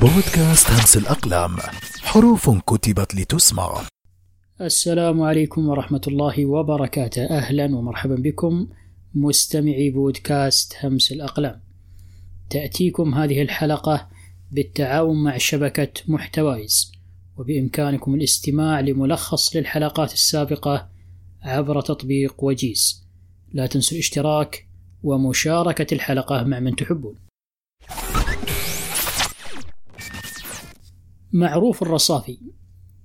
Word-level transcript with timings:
بودكاست 0.00 0.70
همس 0.70 0.96
الأقلام 0.96 1.56
حروف 2.02 2.50
كتبت 2.50 3.14
لتسمع. 3.14 3.82
السلام 4.60 5.22
عليكم 5.22 5.68
ورحمة 5.68 6.00
الله 6.08 6.46
وبركاته. 6.46 7.24
أهلا 7.24 7.64
ومرحبا 7.76 8.14
بكم 8.14 8.68
مستمعي 9.14 9.90
بودكاست 9.90 10.76
همس 10.82 11.12
الأقلام. 11.12 11.60
تأتيكم 12.50 13.14
هذه 13.14 13.42
الحلقة 13.42 14.08
بالتعاون 14.50 15.24
مع 15.24 15.38
شبكة 15.38 15.92
محتوايز 16.08 16.92
وبإمكانكم 17.36 18.14
الاستماع 18.14 18.80
لملخص 18.80 19.56
للحلقات 19.56 20.12
السابقة 20.12 20.88
عبر 21.42 21.80
تطبيق 21.80 22.44
وجيز. 22.44 23.06
لا 23.52 23.66
تنسوا 23.66 23.92
الاشتراك 23.92 24.68
ومشاركة 25.02 25.94
الحلقة 25.94 26.42
مع 26.42 26.60
من 26.60 26.76
تحبون. 26.76 27.27
معروف 31.38 31.82
الرصافي 31.82 32.38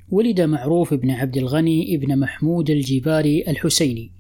ولد 0.10 0.42
معروف 0.42 0.94
بن 0.94 1.12
عبد 1.12 1.38
الغني 1.38 1.96
ابن 1.96 2.20
محمود 2.20 2.70
الجباري 2.70 3.44
الحسيني 3.48 4.12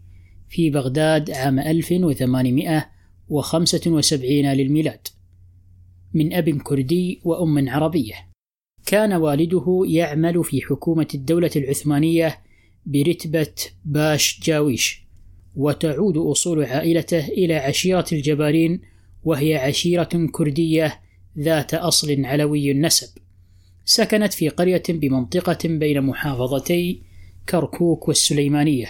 في 0.50 0.70
بغداد 0.70 1.32
عام 1.32 1.60
1875 1.60 4.54
للميلاد 4.54 5.08
من 6.14 6.34
أب 6.34 6.50
كردي 6.50 7.22
وأم 7.24 7.70
عربية. 7.70 8.14
كان 8.86 9.14
والده 9.14 9.82
يعمل 9.88 10.44
في 10.44 10.62
حكومة 10.62 11.08
الدولة 11.16 11.52
العثمانية 11.56 12.38
برتبة 12.86 13.56
باش 13.86 14.40
جاويش 14.44 15.04
وتعود 15.56 16.18
أصول 16.18 16.64
عائلته 16.64 17.28
إلى 17.28 17.56
عشيرة 17.56 18.06
الجبارين 18.12 18.82
وهي 19.24 19.56
عشيرة 19.56 20.28
كردية 20.32 21.00
ذات 21.40 21.74
أصل 21.74 22.26
علوي 22.26 22.72
النسب. 22.72 23.23
سكنت 23.86 24.34
في 24.34 24.50
قرية 24.50 24.84
بمنطقة 24.90 25.58
بين 25.66 26.02
محافظتي 26.02 27.02
كركوك 27.50 28.08
والسليمانية 28.08 28.88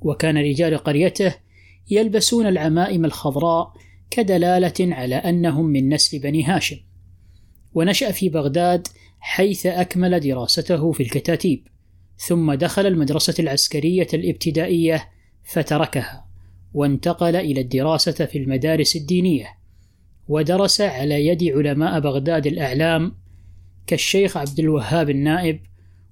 وكان 0.00 0.38
رجال 0.38 0.78
قريته 0.78 1.34
يلبسون 1.90 2.46
العمائم 2.46 3.04
الخضراء 3.04 3.72
كدلالة 4.10 4.74
على 4.80 5.14
أنهم 5.14 5.66
من 5.66 5.88
نسل 5.94 6.18
بني 6.18 6.44
هاشم. 6.44 6.76
ونشأ 7.74 8.12
في 8.12 8.28
بغداد 8.28 8.88
حيث 9.20 9.66
أكمل 9.66 10.20
دراسته 10.20 10.92
في 10.92 11.02
الكتاتيب 11.02 11.68
ثم 12.18 12.54
دخل 12.54 12.86
المدرسة 12.86 13.34
العسكرية 13.38 14.06
الابتدائية 14.14 15.08
فتركها 15.44 16.26
وانتقل 16.74 17.36
إلى 17.36 17.60
الدراسة 17.60 18.24
في 18.26 18.38
المدارس 18.38 18.96
الدينية 18.96 19.46
ودرس 20.28 20.80
على 20.80 21.26
يد 21.26 21.44
علماء 21.44 22.00
بغداد 22.00 22.46
الأعلام 22.46 23.14
كالشيخ 23.86 24.36
عبد 24.36 24.60
الوهاب 24.60 25.10
النائب 25.10 25.60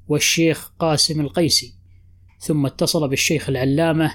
والشيخ 0.09 0.73
قاسم 0.79 1.21
القيسي 1.21 1.75
ثم 2.41 2.67
اتصل 2.67 3.09
بالشيخ 3.09 3.49
العلامة 3.49 4.15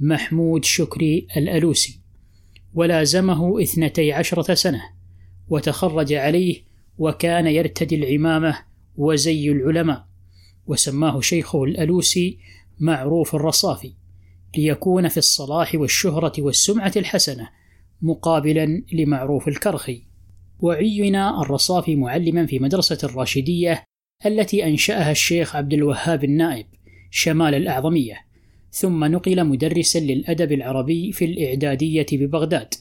محمود 0.00 0.64
شكري 0.64 1.26
الألوسي 1.36 2.00
ولازمه 2.74 3.62
اثنتي 3.62 4.12
عشرة 4.12 4.54
سنة 4.54 4.82
وتخرج 5.48 6.12
عليه 6.12 6.62
وكان 6.98 7.46
يرتدي 7.46 7.94
العمامة 7.94 8.58
وزي 8.96 9.50
العلماء 9.50 10.06
وسماه 10.66 11.20
شيخه 11.20 11.64
الألوسي 11.64 12.38
معروف 12.80 13.34
الرصافي 13.34 13.92
ليكون 14.56 15.08
في 15.08 15.16
الصلاح 15.16 15.74
والشهرة 15.74 16.32
والسمعة 16.38 16.92
الحسنة 16.96 17.48
مقابلا 18.02 18.82
لمعروف 18.92 19.48
الكرخي. 19.48 20.07
وعين 20.60 21.16
الرصافي 21.16 21.96
معلما 21.96 22.46
في 22.46 22.58
مدرسة 22.58 22.98
الراشدية 23.04 23.84
التي 24.26 24.66
أنشأها 24.66 25.10
الشيخ 25.10 25.56
عبد 25.56 25.72
الوهاب 25.72 26.24
النائب 26.24 26.66
شمال 27.10 27.54
الأعظمية. 27.54 28.16
ثم 28.70 29.04
نقل 29.04 29.44
مدرسا 29.44 29.98
للأدب 29.98 30.52
العربي 30.52 31.12
في 31.12 31.24
الإعدادية 31.24 32.06
ببغداد 32.12 32.74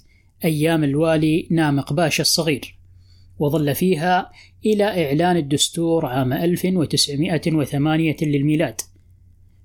أيام 0.45 0.83
الوالي 0.83 1.47
نامق 1.51 1.93
باشا 1.93 2.21
الصغير. 2.21 2.77
وظل 3.39 3.75
فيها 3.75 4.31
إلى 4.65 4.83
إعلان 5.05 5.37
الدستور 5.37 6.05
عام 6.05 6.33
1908 6.33 8.15
للميلاد. 8.21 8.81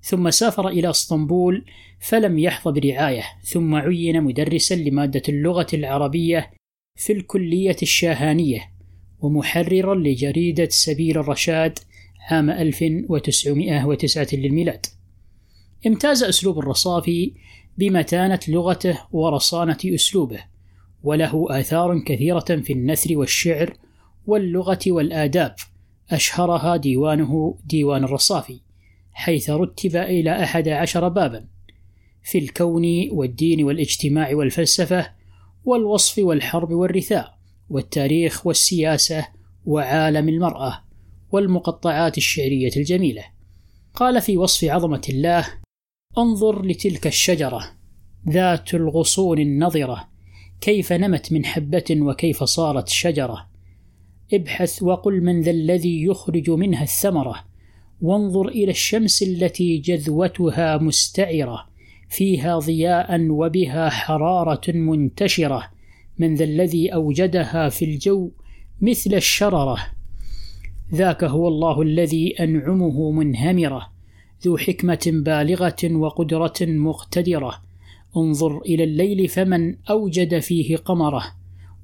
ثم 0.01 0.29
سافر 0.29 0.67
إلى 0.67 0.89
إسطنبول 0.89 1.65
فلم 1.99 2.39
يحظى 2.39 2.81
برعاية 2.81 3.23
ثم 3.43 3.75
عين 3.75 4.23
مدرسا 4.23 4.75
لمادة 4.75 5.21
اللغة 5.29 5.67
العربية 5.73 6.51
في 6.95 7.13
الكلية 7.13 7.75
الشاهانية 7.81 8.71
ومحررا 9.19 9.95
لجريدة 9.95 10.69
سبيل 10.69 11.17
الرشاد 11.17 11.79
عام 12.29 12.49
1909 12.49 14.27
للميلاد. 14.33 14.85
امتاز 15.87 16.23
أسلوب 16.23 16.59
الرصافي 16.59 17.33
بمتانة 17.77 18.39
لغته 18.47 18.99
ورصانة 19.11 19.77
أسلوبه 19.85 20.43
وله 21.03 21.59
آثار 21.59 21.99
كثيرة 21.99 22.39
في 22.39 22.73
النثر 22.73 23.17
والشعر 23.17 23.77
واللغة 24.27 24.79
والآداب 24.87 25.55
أشهرها 26.11 26.77
ديوانه 26.77 27.57
ديوان 27.65 28.03
الرصافي 28.03 28.59
حيث 29.13 29.49
رتب 29.49 29.95
إلى 29.95 30.43
أحد 30.43 30.67
عشر 30.67 31.07
بابا. 31.07 31.45
في 32.23 32.37
الكون 32.37 33.09
والدين 33.11 33.63
والاجتماع 33.63 34.35
والفلسفة 34.35 35.22
والوصف 35.65 36.19
والحرب 36.19 36.71
والرثاء 36.71 37.37
والتاريخ 37.69 38.47
والسياسة 38.47 39.27
وعالم 39.65 40.29
المرأة 40.29 40.83
والمقطعات 41.31 42.17
الشعرية 42.17 42.71
الجميلة. 42.77 43.23
قال 43.95 44.21
في 44.21 44.37
وصف 44.37 44.63
عظمة 44.63 45.01
الله 45.09 45.47
انظر 46.17 46.65
لتلك 46.65 47.07
الشجرة 47.07 47.71
ذات 48.29 48.73
الغصون 48.73 49.39
النضرة 49.39 50.07
كيف 50.61 50.93
نمت 50.93 51.33
من 51.33 51.45
حبة 51.45 51.83
وكيف 51.91 52.43
صارت 52.43 52.89
شجرة. 52.89 53.49
ابحث 54.33 54.83
وقل 54.83 55.21
من 55.21 55.41
ذا 55.41 55.51
الذي 55.51 56.03
يخرج 56.03 56.49
منها 56.49 56.83
الثمرة 56.83 57.45
وانظر 58.01 58.47
إلى 58.47 58.71
الشمس 58.71 59.23
التي 59.23 59.77
جذوتها 59.77 60.77
مستعرة. 60.77 61.72
فيها 62.13 62.59
ضياء 62.59 63.29
وبها 63.29 63.89
حرارة 63.89 64.71
منتشرة 64.71 65.63
من 66.19 66.35
ذا 66.35 66.43
الذي 66.43 66.93
أوجدها 66.93 67.69
في 67.69 67.85
الجو 67.85 68.31
مثل 68.81 69.13
الشررة. 69.13 69.77
ذاك 70.93 71.23
هو 71.23 71.47
الله 71.47 71.81
الذي 71.81 72.35
أنعمه 72.39 73.11
منهمرة 73.11 73.89
ذو 74.43 74.57
حكمة 74.57 75.11
بالغة 75.25 75.91
وقدرة 75.91 76.59
مقتدرة. 76.61 77.61
انظر 78.17 78.61
إلى 78.61 78.83
الليل 78.83 79.27
فمن 79.27 79.75
أوجد 79.89 80.39
فيه 80.39 80.77
قمره 80.77 81.23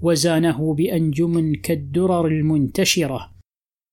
وزانه 0.02 0.74
بأنجم 0.74 1.56
كالدرر 1.64 2.28
المنتشرة. 2.28 3.32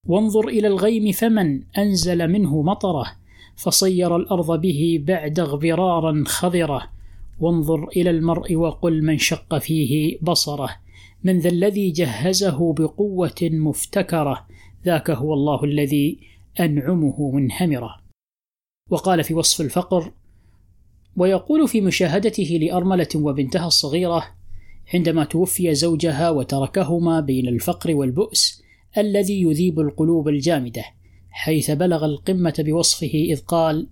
وانظر 0.07 0.49
إلى 0.49 0.67
الغيم 0.67 1.13
فمن 1.13 1.63
أنزل 1.79 2.29
منه 2.29 2.63
مطره 2.63 3.26
فصير 3.57 4.17
الأرض 4.17 4.61
به 4.61 5.05
بعد 5.07 5.41
اغبرارا 5.41 6.25
خضرة. 6.27 6.83
وانظر 7.41 7.89
إلى 7.89 8.11
المرء 8.11 8.55
وقل 8.55 9.03
من 9.03 9.19
شق 9.19 9.59
فيه 9.59 10.19
بصره. 10.23 10.71
من 11.25 11.39
ذا 11.39 11.49
الذي 11.49 11.91
جهزه 11.91 12.73
بقوة 12.73 13.43
مفتكرة. 13.43 14.47
ذاك 14.85 15.11
هو 15.11 15.35
الله 15.35 15.65
الذي 15.65 16.19
أنعمه 16.61 17.31
منهمرة. 17.31 17.97
وقال 18.91 19.25
في 19.25 19.35
وصف 19.35 19.61
الفقر 19.61 20.13
ويقول 21.17 21.69
في 21.69 21.81
مشاهدته 21.81 22.59
لأرملة 22.63 23.09
وبنتها 23.15 23.67
الصغيرة 23.67 24.25
عندما 24.95 25.25
توفي 25.25 25.75
زوجها 25.75 26.31
وتركهما 26.31 27.21
بين 27.21 27.49
الفقر 27.49 27.95
والبؤس 27.95 28.63
الذي 28.99 29.43
يذيب 29.43 29.81
القلوب 29.81 30.29
الجامدة. 30.29 30.85
حيث 31.37 31.71
بلغ 31.71 32.05
القمة 32.05 32.55
بوصفه 32.59 33.11
إذ 33.15 33.41
قال 33.41 33.89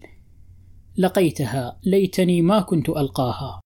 لقيتها 0.97 1.79
ليتني 1.85 2.43
ما 2.43 2.61
كنت 2.61 2.89
ألقاها. 2.89 3.61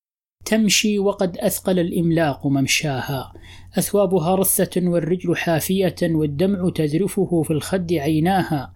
تمشي 0.45 0.99
وقد 0.99 1.39
أثقل 1.39 1.79
الإملاق 1.79 2.47
ممشاها. 2.47 3.33
أثوابها 3.79 4.35
رثة 4.35 4.89
والرجل 4.89 5.37
حافية 5.37 5.95
والدمع 6.03 6.71
تذرفه 6.75 7.43
في 7.43 7.51
الخد 7.51 7.93
عيناها. 7.93 8.75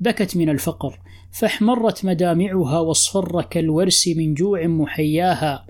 بكت 0.00 0.36
من 0.36 0.48
الفقر 0.48 1.00
فاحمرت 1.32 2.04
مدامعها 2.04 2.78
واصفر 2.78 3.42
كالورس 3.42 4.08
من 4.08 4.34
جوع 4.34 4.66
محياها. 4.66 5.66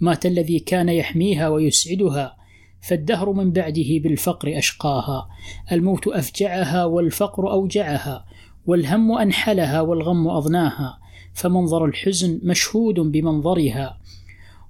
مات 0.00 0.26
الذي 0.26 0.58
كان 0.58 0.88
يحميها 0.88 1.48
ويسعدها. 1.48 2.36
فالدهر 2.82 3.32
من 3.32 3.52
بعده 3.52 3.98
بالفقر 4.02 4.58
أشقاها 4.58 5.28
الموت 5.72 6.08
أفجعها 6.08 6.84
والفقر 6.84 7.52
أوجعها 7.52 8.24
والهم 8.66 9.12
أنحلها 9.12 9.80
والغم 9.80 10.28
أضناها 10.28 10.98
فمنظر 11.34 11.84
الحزن 11.84 12.40
مشهود 12.42 12.94
بمنظرها 13.00 13.98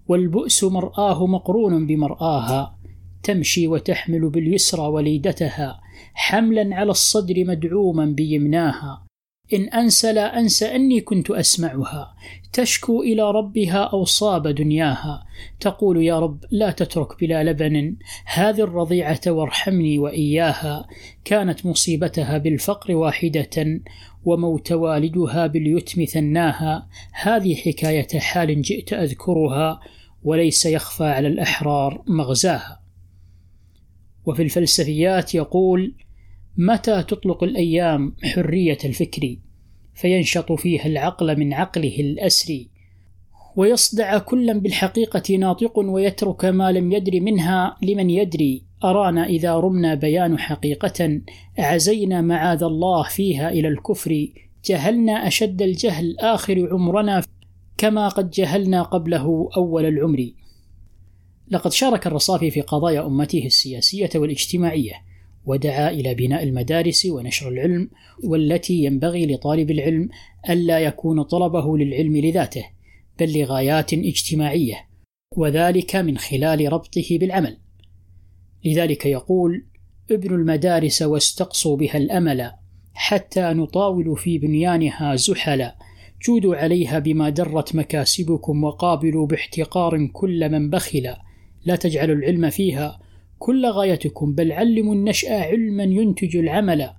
والبؤس 0.09 0.65
مرآه 0.65 1.27
مقرون 1.27 1.87
بمرآها 1.87 2.79
تمشي 3.23 3.69
وتحمل 3.69 4.31
باليسرى 4.31 4.83
وليدتها 4.83 5.81
حملا 6.15 6.77
على 6.77 6.91
الصدر 6.91 7.45
مدعوما 7.45 8.07
بيمناها 8.07 9.05
إن 9.55 9.69
أنسى 9.69 10.13
لا 10.13 10.39
أنسى 10.39 10.77
أني 10.77 11.01
كنت 11.01 11.31
أسمعها. 11.31 12.15
تشكو 12.53 13.03
إلى 13.03 13.31
ربها 13.31 13.85
أوصاب 13.85 14.49
دنياها. 14.49 15.25
تقول 15.61 16.05
يا 16.05 16.19
رب 16.21 16.45
لا 16.51 16.71
تترك 16.71 17.21
بلا 17.21 17.45
لبن. 17.45 17.97
هذه 18.27 18.61
الرضيعة 18.61 19.21
وارحمني 19.27 19.99
وإياها. 19.99 20.87
كانت 21.25 21.67
مصيبتها 21.67 22.39
بالفقر 22.39 22.95
واحدة 22.95 23.81
وموت 24.25 24.73
والدها 24.73 25.47
باليتم 25.47 26.05
ثناها. 26.05 26.89
هذه 27.13 27.55
حكاية 27.55 28.19
حال 28.19 28.63
جئت 28.63 28.93
أذكرها 28.93 29.81
وليس 30.23 30.67
يخفى 30.67 31.05
على 31.05 31.29
الأحرار 31.29 32.03
مغزاها. 32.07 32.83
وفي 34.27 34.43
الفلسفيات 34.43 35.35
يقول 35.35 35.95
متى 36.57 37.03
تطلق 37.03 37.45
الأيام 37.45 38.17
حرية 38.23 38.79
الفكر 38.85 39.37
فينشط 39.95 40.53
فيها 40.53 40.87
العقل 40.87 41.39
من 41.39 41.53
عقله 41.53 41.97
الأسري 42.01 42.73
ويصدع 43.57 44.19
كلا 44.19 44.53
بالحقيقة 44.53 45.37
ناطق 45.37 45.79
ويترك 45.79 46.45
ما 46.45 46.73
لم 46.73 46.93
يدر 46.93 47.21
منها 47.21 47.77
لمن 47.83 48.11
يدري. 48.11 48.65
أرانا 48.85 49.27
إذا 49.27 49.55
رمنا 49.55 49.95
بيان 49.95 50.39
حقيقة 50.39 51.21
عزينا 51.59 52.21
معاذ 52.21 52.63
الله 52.63 53.03
فيها 53.03 53.51
إلى 53.51 53.69
الكفر. 53.69 54.29
جهلنا 54.65 55.27
أشد 55.27 55.63
الجهل 55.63 56.17
آخر 56.19 56.69
عمرنا 56.73 57.23
كما 57.79 58.09
قد 58.09 58.31
جهلنا 58.31 58.83
قبله 58.83 59.49
أول 59.57 59.87
العمر. 59.87 60.31
لقد 61.51 61.73
شارك 61.73 62.07
الرصافي 62.07 62.51
في 62.51 62.61
قضايا 62.61 63.07
أمته 63.07 63.47
السياسية 63.47 64.11
والإجتماعية. 64.15 65.12
ودعا 65.47 65.91
إلى 65.91 66.15
بناء 66.15 66.43
المدارس 66.43 67.07
ونشر 67.07 67.49
العلم 67.49 67.91
والتي 68.25 68.75
ينبغي 68.75 69.27
لطالب 69.27 69.71
العلم 69.71 70.09
ألا 70.51 70.79
يكون 70.79 71.23
طلبه 71.23 71.79
للعلم 71.79 72.17
لذاته 72.17 72.65
بل 73.21 73.39
لغايات 73.39 73.93
اجتماعية 73.93 74.89
وذلك 75.37 75.97
من 75.97 76.19
خلال 76.19 76.73
ربطه 76.73 77.19
بالعمل. 77.19 77.59
لذلك 78.65 79.07
يقول 79.07 79.67
ابنوا 80.11 80.37
المدارس 80.37 81.03
واستقصوا 81.03 81.77
بها 81.77 81.97
الأمل 81.97 82.51
حتى 82.95 83.41
نطاول 83.41 84.17
في 84.17 84.39
بنيانها 84.39 85.17
زحلا 85.17 85.77
جودوا 86.27 86.57
عليها 86.57 86.99
بما 86.99 87.29
درت 87.29 87.75
مكاسبكم 87.75 88.65
وقابلوا 88.65 89.27
باحتقار 89.27 90.07
كل 90.07 90.49
من 90.49 90.71
بخل 90.71 91.15
لا 91.65 91.77
تجعلوا 91.77 92.17
العلم 92.17 92.51
فيها 92.51 93.01
كل 93.43 93.67
غايتكم 93.67 94.35
بل 94.35 94.53
علموا 94.53 94.95
النشأ 94.95 95.35
علما 95.35 95.85
ينتج 95.85 96.37
العمل. 96.37 96.91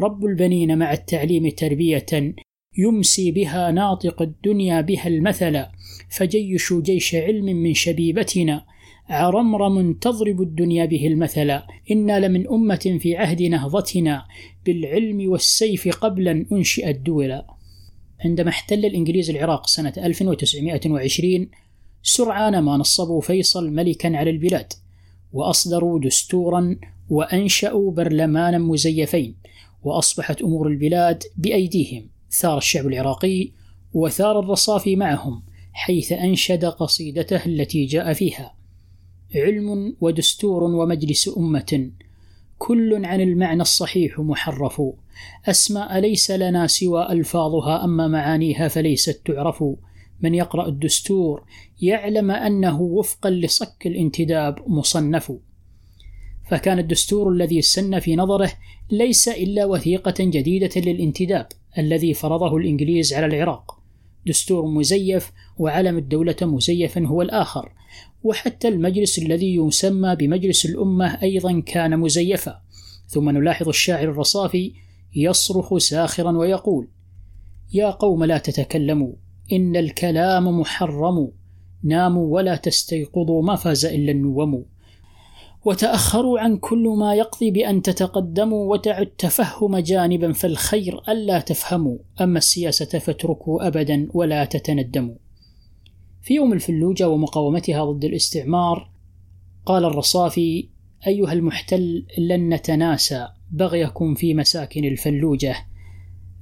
رب 0.00 0.24
البنين 0.24 0.78
مع 0.78 0.92
التعليم 0.92 1.48
تربية 1.48 2.34
يمسي 2.78 3.30
بها 3.30 3.70
ناطق 3.70 4.22
الدنيا 4.22 4.80
بها 4.80 5.06
المثل. 5.06 5.64
فجيشوا 6.10 6.82
جيش 6.82 7.14
علم 7.14 7.44
من 7.44 7.74
شبيبتنا. 7.74 8.64
عرمرم 9.08 9.92
تضرب 9.92 10.42
الدنيا 10.42 10.84
به 10.84 11.06
المثل. 11.06 11.50
إنا 11.90 12.20
لمن 12.20 12.48
أمة 12.48 12.98
في 13.00 13.16
عهد 13.16 13.42
نهضتنا. 13.42 14.24
بالعلم 14.66 15.30
والسيف 15.30 15.88
قبل 15.88 16.28
أن 16.28 16.46
أنشئ 16.52 16.90
الدول. 16.90 17.42
عندما 18.24 18.48
احتل 18.48 18.84
الإنجليز 18.84 19.30
العراق 19.30 19.66
سنة 19.66 19.92
1920 19.98 21.48
سرعان 22.02 22.58
ما 22.58 22.76
نصبوا 22.76 23.20
فيصل 23.20 23.70
ملكا 23.70 24.16
على 24.16 24.30
البلاد. 24.30 24.72
وأصدروا 25.32 26.00
دستورا 26.00 26.76
وأنشأوا 27.10 27.92
برلمانا 27.92 28.58
مزيفين 28.58 29.34
وأصبحت 29.82 30.42
أمور 30.42 30.68
البلاد 30.68 31.22
بأيديهم 31.36 32.06
ثار 32.30 32.58
الشعب 32.58 32.86
العراقي 32.86 33.50
وثار 33.94 34.38
الرصافي 34.38 34.96
معهم 34.96 35.42
حيث 35.72 36.12
أنشد 36.12 36.64
قصيدته 36.64 37.46
التي 37.46 37.84
جاء 37.84 38.12
فيها 38.12 38.54
علم 39.34 39.96
ودستور 40.00 40.62
ومجلس 40.62 41.30
أمة 41.38 41.90
كل 42.58 43.04
عن 43.04 43.20
المعنى 43.20 43.62
الصحيح 43.62 44.20
محرف 44.20 44.82
أسماء 45.46 45.98
ليس 45.98 46.30
لنا 46.30 46.66
سوى 46.66 47.12
ألفاظها 47.12 47.84
أما 47.84 48.08
معانيها 48.08 48.68
فليست 48.68 49.20
تعرف. 49.26 49.64
من 50.22 50.34
يقرأ 50.34 50.68
الدستور 50.68 51.44
يعلم 51.82 52.30
أنه 52.30 52.80
وفقا 52.80 53.30
لصك 53.30 53.86
الانتداب 53.86 54.58
مصنف. 54.66 55.32
فكان 56.50 56.78
الدستور 56.78 57.32
الذي 57.32 57.62
سن 57.62 57.98
في 57.98 58.16
نظره 58.16 58.52
ليس 58.90 59.28
إلا 59.28 59.64
وثيقة 59.64 60.14
جديدة 60.20 60.70
للانتداب 60.76 61.46
الذي 61.78 62.14
فرضه 62.14 62.56
الإنجليز 62.56 63.14
على 63.14 63.26
العراق. 63.26 63.78
دستور 64.26 64.66
مزيف 64.66 65.32
وعلم 65.58 65.98
الدولة 65.98 66.36
مزيفا 66.42 67.06
هو 67.06 67.22
الآخر 67.22 67.72
وحتى 68.22 68.68
المجلس 68.68 69.18
الذي 69.18 69.54
يسمى 69.54 70.16
بمجلس 70.16 70.66
الأمة 70.66 71.22
أيضا 71.22 71.60
كان 71.60 71.98
مزيفا. 71.98 72.62
ثم 73.06 73.30
نلاحظ 73.30 73.68
الشاعر 73.68 74.04
الرصافي 74.04 74.72
يصرخ 75.14 75.78
ساخرا 75.78 76.32
ويقول 76.38 76.88
يا 77.72 77.90
قوم 77.90 78.24
لا 78.24 78.38
تتكلموا. 78.38 79.12
إن 79.52 79.76
الكلام 79.76 80.60
محرم. 80.60 81.32
ناموا 81.84 82.34
ولا 82.34 82.56
تستيقظوا 82.56 83.42
ما 83.42 83.56
فاز 83.56 83.84
إلا 83.84 84.12
النوم. 84.12 84.64
وتأخروا 85.64 86.40
عن 86.40 86.56
كل 86.56 86.88
ما 86.98 87.14
يقضي 87.14 87.50
بأن 87.50 87.82
تتقدموا 87.82 88.72
ودعوا 88.72 89.02
التفهم 89.02 89.78
جانبا 89.78 90.32
فالخير 90.32 91.00
ألا 91.08 91.40
تفهموا. 91.40 91.98
أما 92.20 92.38
السياسة 92.38 92.98
فاتركوا 92.98 93.66
أبدا 93.66 94.08
ولا 94.14 94.44
تتندموا. 94.44 95.14
في 96.22 96.34
يوم 96.34 96.52
الفلوجة 96.52 97.08
ومقاومتها 97.08 97.84
ضد 97.84 98.04
الاستعمار 98.04 98.90
قال 99.66 99.84
الرصافي 99.84 100.68
أيها 101.06 101.32
المحتل 101.32 102.06
لن 102.18 102.54
نتناسى 102.54 103.28
بغيكم 103.50 104.14
في 104.14 104.34
مساكن 104.34 104.84
الفلوجة. 104.84 105.56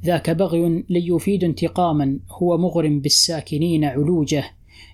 ذاك 0.04 0.30
بغي 0.30 0.84
ليفيد 0.88 1.44
انتقاما 1.44 2.18
هو 2.28 2.58
مغرم 2.58 3.00
بالساكنين 3.00 3.84
علوجه 3.84 4.44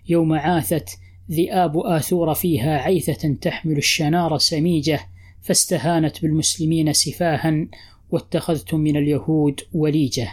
يوم 0.09 0.33
عاثت 0.33 0.89
ذئاب 1.31 1.79
آثور 1.79 2.35
فيها 2.35 2.79
عيثة 2.79 3.35
تحمل 3.35 3.77
الشنار 3.77 4.39
سميجة 4.39 5.01
فاستهانت 5.43 6.23
بالمسلمين 6.23 6.93
سفاها 6.93 7.67
واتخذتم 8.11 8.81
من 8.81 8.97
اليهود 8.97 9.61
وليجة. 9.73 10.29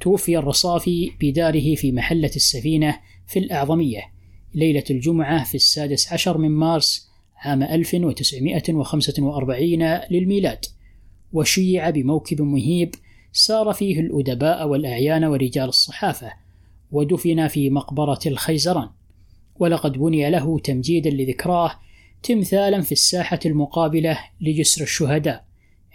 توفي 0.00 0.38
الرصافي 0.38 1.12
بداره 1.20 1.74
في 1.74 1.92
محلة 1.92 2.30
السفينة 2.36 2.98
في 3.26 3.38
الأعظمية. 3.38 4.02
ليلة 4.54 4.84
الجمعة 4.90 5.44
في 5.44 5.54
السادس 5.54 6.12
عشر 6.12 6.38
من 6.38 6.50
مارس 6.50 7.08
عام 7.36 7.62
1945 7.62 9.82
للميلاد. 10.10 10.64
وشيع 11.32 11.90
بموكب 11.90 12.42
مهيب 12.42 12.94
سار 13.36 13.72
فيه 13.72 14.00
الأدباء 14.00 14.68
والأعيان 14.68 15.24
ورجال 15.24 15.68
الصحافة 15.68 16.32
ودفن 16.92 17.48
في 17.48 17.70
مقبرة 17.70 18.20
الخيزران. 18.26 18.88
ولقد 19.56 19.92
بني 19.92 20.30
له 20.30 20.58
تمجيدا 20.58 21.10
لذكراه 21.10 21.80
تمثالا 22.22 22.80
في 22.80 22.92
الساحة 22.92 23.38
المقابلة 23.46 24.18
لجسر 24.40 24.82
الشهداء 24.82 25.44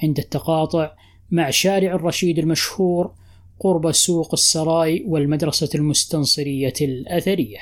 عند 0.03 0.19
التقاطع 0.19 0.91
مع 1.31 1.49
شارع 1.49 1.95
الرشيد 1.95 2.39
المشهور 2.39 3.13
قرب 3.59 3.91
سوق 3.91 4.29
السراي 4.33 5.03
والمدرسة 5.07 5.69
المستنصرية 5.75 6.73
الأثرية. 6.81 7.59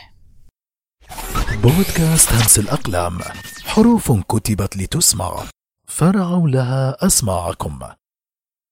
بودكاست 1.63 2.33
همس 2.33 2.59
الأقلام 2.59 3.19
حروف 3.65 4.11
كتبت 4.11 4.77
لتسمع 4.77 5.43
فرعوا 5.87 6.49
لها 6.49 7.05
أسماعكم. 7.05 7.79